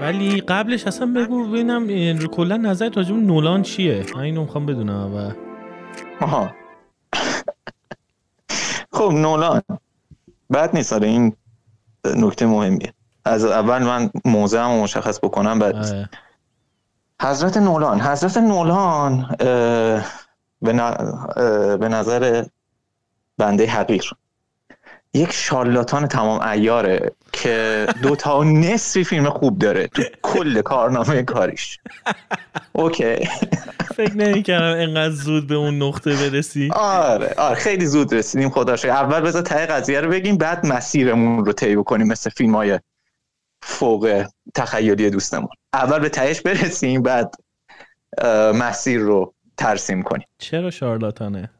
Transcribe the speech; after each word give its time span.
ولی 0.00 0.40
قبلش 0.40 0.86
اصلا 0.86 1.06
بگو 1.06 1.48
ببینم 1.48 2.18
کلا 2.18 2.56
نظر 2.56 2.90
راجع 2.96 3.14
نولان 3.14 3.62
چیه؟ 3.62 4.04
من 4.14 4.20
اینو 4.20 4.42
می‌خوام 4.42 4.66
بدونم 4.66 5.14
و 5.14 5.32
آها. 6.24 6.50
خب 8.92 9.12
نولان. 9.12 9.62
بعد 10.50 10.76
نیست 10.76 10.92
آره 10.92 11.08
این 11.08 11.36
نکته 12.04 12.46
مهمیه. 12.46 12.92
از 13.24 13.44
اول 13.44 13.82
من 13.82 14.10
موضع 14.24 14.58
هم 14.58 14.70
مشخص 14.70 15.18
بکنم 15.18 15.58
بعد 15.58 15.74
آره. 15.74 16.08
حضرت 17.22 17.56
نولان. 17.56 18.00
حضرت 18.00 18.36
نولان 18.36 19.36
به 21.78 21.88
نظر 21.88 22.44
بنده 23.38 23.66
حقیر. 23.66 24.10
یک 25.14 25.32
شارلاتان 25.32 26.06
تمام 26.06 26.40
ایاره 26.40 27.12
که 27.44 27.86
دو 28.02 28.16
تا 28.16 28.44
نصفی 28.44 29.04
فیلم 29.04 29.30
خوب 29.30 29.58
داره. 29.58 29.86
تو 29.86 30.02
کل 30.22 30.60
کارنامه 30.60 31.22
کاریش. 31.22 31.78
اوکی. 32.72 33.28
فکر 33.96 34.16
نمی 34.16 34.42
کردم 34.42 34.78
اینقدر 34.78 35.14
زود 35.14 35.46
به 35.46 35.54
اون 35.54 35.82
نقطه 35.82 36.10
برسی. 36.10 36.70
آره 36.72 37.34
آره 37.38 37.54
خیلی 37.54 37.86
زود 37.86 38.14
رسیدیم. 38.14 38.50
خدا 38.50 38.74
اول 38.84 39.20
بذار 39.20 39.42
ته 39.42 39.66
قضیه 39.66 40.00
رو 40.00 40.10
بگیم 40.10 40.36
بعد 40.36 40.66
مسیرمون 40.66 41.44
رو 41.44 41.52
طی 41.52 41.76
بکنیم 41.76 42.06
مثل 42.06 42.30
فیلم 42.30 42.54
های 42.54 42.80
فوق 43.62 44.26
تخیلی 44.54 45.10
دوستمون. 45.10 45.48
اول 45.72 45.98
به 45.98 46.08
تهش 46.08 46.40
برسیم 46.40 47.02
بعد 47.02 47.34
مسیر 48.54 49.00
رو 49.00 49.34
ترسیم 49.56 50.02
کنیم. 50.02 50.26
چرا 50.38 50.70
شارلاتانه؟ 50.70 51.50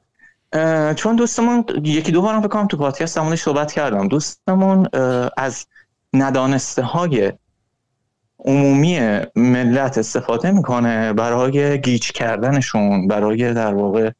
چون 0.97 1.17
دوستمون 1.17 1.65
یکی 1.85 2.13
دو 2.13 2.23
بارم 2.23 2.41
بکنم 2.41 2.67
تو 2.67 2.77
پادکست 2.77 3.19
همونش 3.19 3.43
صحبت 3.43 3.73
کردم. 3.73 4.09
دوستمون 4.09 4.89
از 5.37 5.67
ندانسته 6.15 6.83
های 6.83 7.33
عمومی 8.39 9.21
ملت 9.37 9.99
استفاده 9.99 10.51
می‌کنه 10.51 11.13
برای 11.13 11.81
گیج 11.81 12.13
کردنشون 12.13 13.09
برای 13.09 13.55
در 13.55 13.75
واقع 13.75 14.11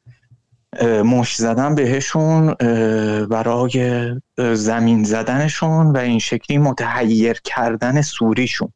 مش 1.05 1.37
زدن 1.37 1.75
بهشون 1.75 2.55
برای 3.25 4.11
زمین 4.55 5.05
زدنشون 5.05 5.87
و 5.87 5.97
این 5.97 6.19
شکلی 6.19 6.59
متحیر 6.59 7.41
کردن 7.45 8.03
سوریشون. 8.03 8.73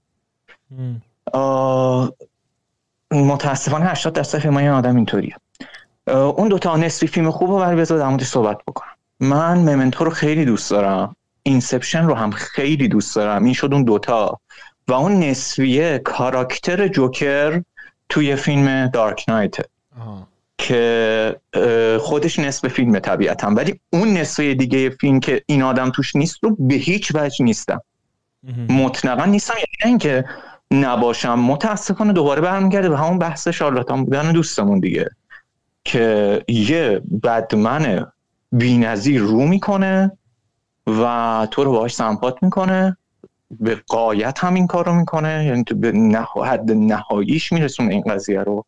متاسفانه 3.10 3.84
80 3.84 4.12
درصد 4.12 4.38
فیلم 4.38 4.55
های 4.55 4.69
آدم 4.69 4.97
اینطوریه. 4.97 5.36
اون 6.06 6.48
دوتا 6.48 6.77
نصفی 6.77 7.06
فیلم 7.06 7.30
خوب 7.30 7.50
رو 7.50 7.58
برای 7.58 7.77
بذار 7.77 7.98
در 7.98 8.25
صحبت 8.25 8.58
بکنم. 8.69 8.92
من 9.20 9.58
Memento 9.58 10.05
رو 10.05 10.10
خیلی 10.10 10.44
دوست 10.44 10.70
دارم. 10.70 11.16
Inception 11.48 12.05
رو 12.04 12.14
هم 12.14 12.30
خیلی 12.30 12.88
دوست 12.88 13.16
دارم. 13.16 13.44
این 13.44 13.54
شد 13.54 13.72
اون 13.72 13.84
دوتا. 13.84 14.41
و 14.88 14.92
اون 14.92 15.12
نصفیه 15.12 15.98
کاراکتر 15.98 16.88
جوکر 16.88 17.62
توی 18.08 18.36
فیلم 18.36 18.86
Dark 18.86 19.25
Knight. 19.28 19.56
که 20.58 21.36
خودش 22.00 22.38
نصف 22.38 22.69
فیلم 22.69 22.98
طبیعتا. 22.98 23.50
ولی 23.50 23.80
اون 23.92 24.08
نصفه 24.12 24.54
دیگه 24.54 24.91
فیلم 24.91 25.20
که 25.20 25.42
این 25.46 25.62
آدم 25.62 25.91
توش 25.91 26.16
نیست 26.16 26.44
رو 26.44 26.56
به 26.58 26.74
هیچ 26.74 27.12
وجه 27.14 27.44
نیستم. 27.44 27.80
مطلقا 28.69 29.24
نیستم. 29.24 29.54
یعنی 29.54 29.91
اینکه 29.91 30.24
نباشم. 30.70 31.34
متاسفانه 31.34 32.12
دوباره 32.12 32.41
برمیگرده 32.41 32.88
به 32.88 32.98
همون 32.98 33.19
بحث 33.19 33.48
شارلاتان 33.48 34.04
بودن 34.04 34.32
دوستمون 34.32 34.80
دیگه. 34.80 35.10
که 35.84 36.44
یه 36.48 37.00
بدمن 37.22 38.06
بینظیر 38.52 39.20
رو 39.20 39.46
می‌کنه. 39.46 40.12
و 40.89 41.48
تو 41.50 41.64
رو 41.64 41.72
باهاش 41.72 41.94
سمپات 41.94 42.42
می‌کنه. 42.42 42.97
به 43.50 43.83
قایت 43.86 44.44
هم 44.44 44.55
این 44.55 44.67
کار 44.67 44.86
رو 44.86 44.94
می‌کنه. 44.94 45.44
یعنی 45.44 45.64
تو 45.64 45.75
به 45.75 45.92
حد 46.47 46.72
نهاییش 46.72 47.53
میرسونه 47.53 47.94
این 47.94 48.03
قضیه 48.03 48.41
رو. 48.41 48.64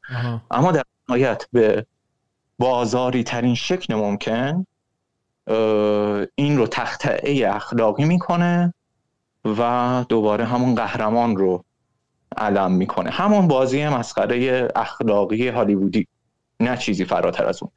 اما 0.50 0.72
در 0.72 0.82
نهایت 1.08 1.46
به 1.52 1.86
بازاری 2.58 3.24
ترین 3.24 3.54
شکل 3.54 3.94
ممکن 3.94 4.66
این 6.34 6.56
رو 6.56 6.66
تختعه 6.66 7.54
اخلاقی 7.54 8.04
می‌کنه 8.04 8.74
و 9.44 10.04
دوباره 10.08 10.44
همون 10.44 10.74
قهرمان 10.74 11.36
رو 11.36 11.64
علم 12.36 12.72
می‌کنه. 12.72 13.10
همون 13.10 13.48
بازی 13.48 13.88
مسخره 13.88 14.68
اخلاقی 14.76 15.48
هالیوودی. 15.48 16.06
نه 16.60 16.76
چیزی 16.76 17.04
فراتر 17.04 17.46
از 17.46 17.62
اون. 17.62 17.72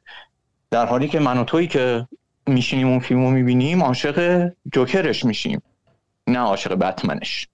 در 0.70 0.86
حالی 0.86 1.08
که 1.08 1.20
من 1.20 1.38
و 1.38 1.44
تویی 1.44 1.66
که 1.68 2.08
میشینیم 2.46 2.88
اون 2.88 2.98
فیلم 2.98 3.24
رو 3.24 3.30
می‌بینیم 3.30 3.82
عاشق 3.82 4.50
جوکرش 4.72 5.24
میشیم 5.24 5.62
نه 6.26 6.38
عاشق 6.38 6.74
بتمنش. 6.74 7.48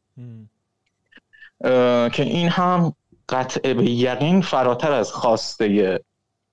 که 2.13 2.23
این 2.23 2.49
هم 2.49 2.95
قطع 3.29 3.73
به 3.73 3.91
یقین 3.91 4.41
فراتر 4.41 4.93
از 4.93 5.13
خواسته 5.13 6.01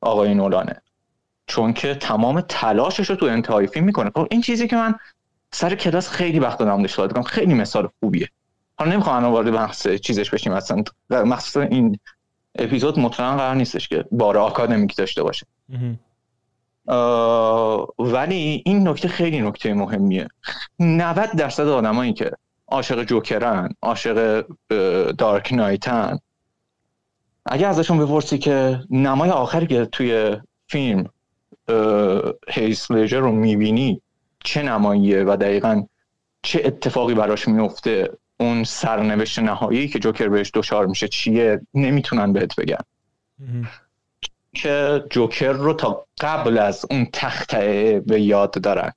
آقای 0.01 0.35
نولانه. 0.35 0.81
چون 1.47 1.73
که 1.73 1.95
تمام 1.95 2.41
تلاشش 2.41 3.09
رو 3.09 3.15
تو 3.15 3.25
انتهای 3.25 3.67
فیلم 3.67 3.85
می‌کنه. 3.85 4.11
خب 4.15 4.27
این 4.31 4.41
چیزی 4.41 4.67
که 4.67 4.75
من 4.75 4.95
سر 5.51 5.75
کلاس 5.75 6.09
خیلی 6.09 6.39
وقت 6.39 6.59
دادم 6.59 6.87
کنم 6.87 7.23
خیلی 7.23 7.53
مثال 7.53 7.89
خوبیه. 7.99 8.29
حالا 8.79 8.91
نمی‌خوام 8.91 9.15
الان 9.15 9.31
وارد 9.31 9.51
بحث 9.51 9.87
چیزش 9.87 10.29
بشیم 10.29 10.53
اصلا. 10.53 10.83
مخصوصا 11.09 11.61
این 11.61 11.99
اپیزود 12.55 12.99
مطلقا 12.99 13.37
قرار 13.37 13.55
نیستش 13.55 13.87
که 13.87 14.05
بار 14.11 14.37
آکادمیک 14.37 14.95
داشته 14.95 15.23
باشه. 15.23 15.45
ولی 17.99 18.63
این 18.65 18.87
نکته 18.87 19.07
خیلی 19.07 19.41
نکته 19.41 19.73
مهمیه. 19.73 20.27
90 20.79 21.31
درصد 21.31 21.67
آدمایی 21.67 22.13
که 22.13 22.31
عاشق 22.67 23.03
جوکرن 23.03 23.69
عاشق 23.81 24.45
دارک 25.17 25.53
نایتن 25.53 26.19
اگه 27.45 27.67
ازشون 27.67 27.97
بپرسی 27.97 28.37
که 28.37 28.79
نمای 28.89 29.29
آخری 29.29 29.67
که 29.67 29.85
توی 29.85 30.37
فیلم 30.67 31.09
هیس 32.49 32.91
لژر 32.91 33.19
رو 33.19 33.31
می‌بینی 33.31 34.01
چه 34.43 34.63
نماییه 34.63 35.23
و 35.23 35.37
دقیقا 35.41 35.83
چه 36.41 36.61
اتفاقی 36.65 37.13
براش 37.13 37.47
میفته 37.47 38.11
اون 38.39 38.63
سرنوشت 38.63 39.39
نهایی 39.39 39.87
که 39.87 39.99
جوکر 39.99 40.27
بهش 40.27 40.51
دچار 40.53 40.85
میشه 40.85 41.07
چیه؟ 41.07 41.61
نمی‌تونن 41.73 42.33
بهت 42.33 42.55
بگن. 42.55 42.81
که 44.57 45.03
جوکر 45.09 45.51
رو 45.51 45.73
تا 45.73 46.05
قبل 46.21 46.57
از 46.57 46.85
اون 46.91 47.07
تخته 47.13 48.03
به 48.07 48.21
یاد 48.21 48.51
دارن 48.51 48.91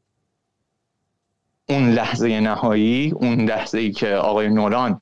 اون 1.68 1.90
لحظه 1.90 2.40
نهایی 2.40 3.10
اون 3.10 3.40
لحظه 3.40 3.78
ای 3.78 3.92
که 3.92 4.14
آقای 4.14 4.48
نوران 4.48 5.00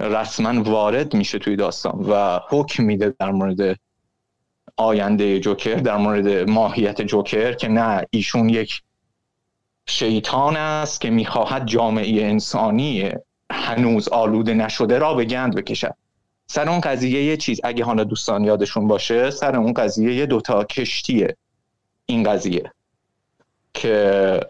رسما 0.00 0.62
وارد 0.62 1.14
میشه 1.14 1.38
توی 1.38 1.56
داستان 1.56 2.06
و 2.08 2.40
حکم 2.48 2.84
میده 2.84 3.14
در 3.18 3.30
مورد 3.30 3.76
آینده 4.76 5.40
جوکر 5.40 5.74
در 5.74 5.96
مورد 5.96 6.50
ماهیت 6.50 7.02
جوکر 7.02 7.52
که 7.52 7.68
نه 7.68 8.06
ایشون 8.10 8.48
یک 8.48 8.82
شیطان 9.86 10.56
است 10.56 11.00
که 11.00 11.10
می‌خواهد 11.10 11.66
جامعه 11.66 12.24
انسانی 12.24 13.10
هنوز 13.50 14.08
آلوده 14.08 14.54
نشده 14.54 14.98
را 14.98 15.14
به 15.14 15.24
گند 15.24 15.54
بکشد. 15.54 15.94
سر 16.46 16.68
اون 16.68 16.80
قضیه 16.80 17.24
یه 17.24 17.36
چیز 17.36 17.60
اگه 17.64 17.84
حالا 17.84 18.04
دوستان 18.04 18.44
یادشون 18.44 18.88
باشه 18.88 19.30
سر 19.30 19.56
اون 19.56 19.72
قضیه 19.72 20.14
یه 20.14 20.26
دوتا 20.26 20.64
کشتیه 20.64 21.36
این 22.06 22.22
قضیه 22.22 22.72
که 23.74 24.40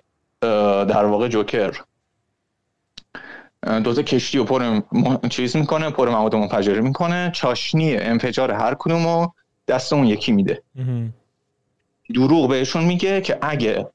در 0.40 1.04
واقع 1.04 1.28
جوکر. 1.28 1.80
دوتا 3.84 4.02
کشتی 4.02 4.38
رو 4.38 4.44
پر 4.44 4.80
چیز 5.28 5.56
می‌کنه 5.56 5.90
پر 5.90 6.08
مواد 6.08 6.34
منفجره 6.34 6.80
می‌کنه 6.80 7.32
چاشنی 7.34 7.96
انفجار 7.96 8.50
هر 8.50 8.74
کدومو 8.78 9.28
دست 9.68 9.92
اون 9.92 10.06
یکی 10.06 10.32
میده. 10.32 10.62
دروغ 12.14 12.48
بهشون 12.48 12.84
میگه 12.84 13.20
که 13.20 13.38
اگه 13.42 13.88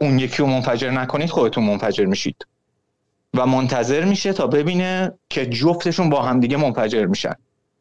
اون 0.00 0.18
یکی 0.18 0.36
رو 0.36 0.46
منفجر 0.46 0.90
نکنید 0.90 1.30
خودتون 1.30 1.64
منفجر 1.64 2.04
میشید. 2.04 2.46
و 3.34 3.46
منتظر 3.46 4.04
میشه 4.04 4.32
تا 4.32 4.46
ببینه 4.46 5.12
که 5.28 5.46
جفتشون 5.46 6.10
با 6.10 6.22
همدیگه 6.22 6.56
منفجر 6.56 7.06
میشن. 7.06 7.34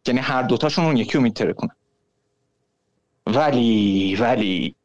یعنی 0.08 0.20
هر 0.20 0.44
دوتاشون 0.44 0.86
اون 0.86 0.98
یکی 0.98 1.14
رو 1.14 1.22
میتره 1.22 1.54
کنن. 1.54 1.76
ولی 3.28 4.16
ولی 4.16 4.76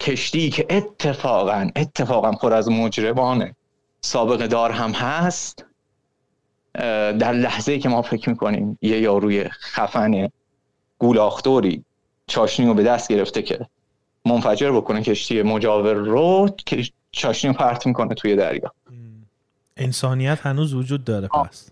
کشتی 0.00 0.50
که 0.50 0.66
اتفاقا 0.70 1.70
اتفاقا 1.76 2.32
پر 2.32 2.52
از 2.52 2.68
مجرمانه. 2.68 3.56
سابقه 4.00 4.46
دار 4.46 4.70
هم 4.70 4.90
هست. 4.90 5.64
در 6.74 7.32
لحظه 7.32 7.78
که 7.78 7.88
ما 7.88 8.02
فکر 8.02 8.30
می‌کنیم 8.30 8.78
یه 8.82 9.00
یاروی 9.00 9.44
خفن 9.48 10.28
گولاختوری 10.98 11.84
چاشنی 12.26 12.66
رو 12.66 12.74
به 12.74 12.82
دست 12.82 13.08
گرفته 13.08 13.42
که 13.42 13.66
منفجر 14.24 14.72
بکنه 14.72 15.02
کشتی 15.02 15.42
مجاور 15.42 15.92
رو 15.92 16.48
چاشنی 17.12 17.48
رو 17.50 17.56
پرت 17.56 17.86
می‌کنه 17.86 18.14
توی 18.14 18.36
دریا. 18.36 18.72
انسانیت 19.76 20.46
هنوز 20.46 20.74
وجود 20.74 21.04
داره 21.04 21.28
پس. 21.28 21.70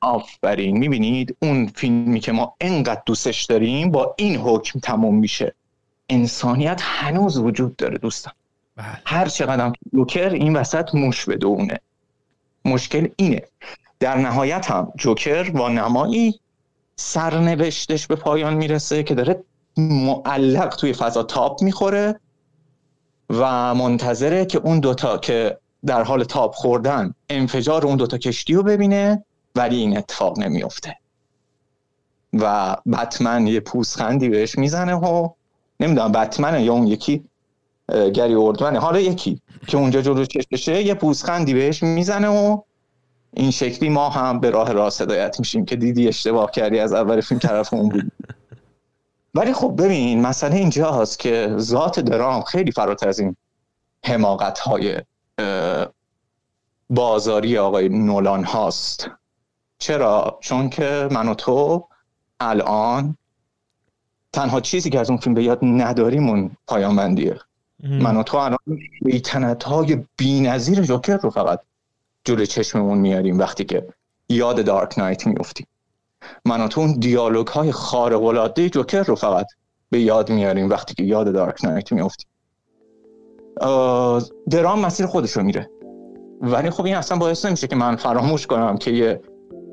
آفرین. 0.00 0.78
می‌بینید 0.78 1.36
اون 1.42 1.66
فیلمی 1.66 2.20
که 2.20 2.32
ما 2.32 2.54
انقدر 2.60 3.02
دوستش 3.06 3.44
داریم 3.44 3.90
با 3.90 4.14
این 4.18 4.36
حکم 4.36 4.80
تموم 4.80 5.14
میشه. 5.18 5.54
انسانیت 6.08 6.80
هنوز 6.82 7.38
وجود 7.38 7.76
داره 7.76 7.98
دوستان. 7.98 8.32
بله. 8.76 8.86
هر 9.06 9.28
چقدر 9.28 9.72
لوکر 9.92 10.28
این 10.28 10.56
وسط 10.56 10.94
موش 10.94 11.24
بدونه. 11.24 11.80
مشکل 12.64 13.08
اینه. 13.16 13.42
در 14.00 14.16
نهایت 14.16 14.70
هم 14.70 14.92
جوکر 14.98 15.50
با 15.50 15.68
نمایی 15.68 16.40
سرنوشتش 16.96 18.06
به 18.06 18.16
پایان 18.16 18.54
می‌رسه 18.54 19.02
که 19.02 19.14
داره 19.14 19.44
معلق 19.76 20.76
توی 20.76 20.92
فضا 20.92 21.22
تاپ 21.22 21.62
می‌خوره. 21.62 22.20
و 23.30 23.74
منتظره 23.74 24.46
که 24.46 24.58
اون 24.58 24.80
دوتا 24.80 25.18
که 25.18 25.58
در 25.86 26.02
حال 26.02 26.24
تاپ 26.24 26.54
خوردن 26.54 27.14
انفجار 27.30 27.86
اون 27.86 27.96
دوتا 27.96 28.18
کشتی 28.18 28.54
رو 28.54 28.62
ببینه 28.62 29.24
ولی 29.54 29.76
این 29.76 29.96
اتفاق 29.96 30.38
نمیفته 30.38 30.96
و 32.32 32.76
بتمن 32.92 33.46
یه 33.46 33.60
پوسخندی 33.60 34.28
بهش 34.28 34.58
می‌زنه 34.58 34.94
و 34.94 35.28
نمی‌دونم 35.80 36.12
بتمن 36.12 36.60
یا 36.60 36.72
اون 36.72 36.86
یکی 36.86 37.24
گری 38.14 38.34
اردمنه 38.34 38.78
حالا 38.78 39.00
یکی 39.00 39.40
که 39.66 39.76
اونجا 39.76 40.02
جلو 40.02 40.24
چششه 40.24 40.82
یه 40.82 40.94
پوسخندی 40.94 41.54
بهش 41.54 41.82
می‌زنه 41.82 42.28
و 42.28 42.60
این 43.34 43.50
شکلی 43.50 43.88
ما 43.88 44.08
هم 44.08 44.40
به 44.40 44.50
راه 44.50 44.72
راست 44.72 45.00
هدایت 45.00 45.36
میشیم 45.38 45.64
که 45.64 45.76
دیدی 45.76 46.08
اشتباه 46.08 46.50
کردی 46.50 46.78
از 46.78 46.92
اول 46.92 47.20
فیلم 47.20 47.40
طرف 47.40 47.74
اون 47.74 47.88
بود. 47.88 48.12
ولی 49.36 49.52
خب 49.52 49.74
ببین 49.78 50.22
مسئله 50.22 50.56
اینجا 50.56 50.92
هست 50.92 51.18
که 51.18 51.54
ذات 51.58 52.00
درام 52.00 52.42
خیلی 52.42 52.72
فراتر 52.72 53.08
از 53.08 53.18
این 53.18 53.36
حماقت 54.04 54.58
های 54.58 55.00
بازاری 56.90 57.58
آقای 57.58 57.88
نولان 57.88 58.44
هاست. 58.44 59.10
چرا؟ 59.78 60.38
چون 60.40 60.70
که 60.70 61.08
من 61.10 61.28
و 61.28 61.34
تو 61.34 61.88
الان 62.40 63.16
تنها 64.32 64.60
چیزی 64.60 64.90
که 64.90 65.00
از 65.00 65.10
اون 65.10 65.18
فیلم 65.18 65.34
به 65.34 65.44
یاد 65.44 65.58
نداریم 65.62 66.28
اون 66.28 66.56
پایامندیه 66.66 67.40
من 67.82 68.16
و 68.16 68.22
تو 68.22 68.36
الان 68.36 68.58
بیتنت 69.02 69.64
های 69.64 70.04
بی 70.16 70.40
نظیر 70.40 70.82
جوکر 70.82 71.16
رو 71.16 71.30
فقط 71.30 71.60
جلو 72.24 72.44
چشممون 72.44 72.98
میاریم 72.98 73.38
وقتی 73.38 73.64
که 73.64 73.88
یاد 74.28 74.64
دارک 74.64 74.98
نایت 74.98 75.26
میفتیم 75.26 75.66
من 76.44 76.68
اون 76.76 76.92
دیالوگ 76.92 77.46
های 77.46 77.72
خارق 77.72 78.22
العاده 78.22 78.70
جوکر 78.70 79.02
رو 79.02 79.14
فقط 79.14 79.46
به 79.90 80.00
یاد 80.00 80.30
میاریم 80.30 80.70
وقتی 80.70 80.94
که 80.94 81.02
یاد 81.02 81.32
دارک 81.32 81.64
نایت 81.64 81.92
میفتیم 81.92 82.28
درام 84.50 84.80
مسیر 84.80 85.06
خودش 85.06 85.32
رو 85.32 85.42
میره. 85.42 85.70
ولی 86.40 86.70
خب 86.70 86.84
این 86.84 86.96
اصلا 86.96 87.18
باعث 87.18 87.44
نمیشه 87.44 87.66
که 87.66 87.76
من 87.76 87.96
فراموش 87.96 88.46
کنم 88.46 88.76
که 88.76 88.90
یه 88.90 89.20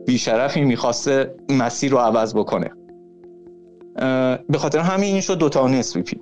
بیشرفی 0.06 0.62
می‌خواسته 0.62 1.36
مسیر 1.50 1.92
رو 1.92 1.98
عوض 1.98 2.36
بکنه. 2.36 2.72
به 4.50 4.58
خاطر 4.58 4.80
همین 4.80 5.12
این 5.12 5.22
شد 5.22 5.38
دوتا 5.38 5.68
نصفی 5.68 6.04
فیلم 6.04 6.22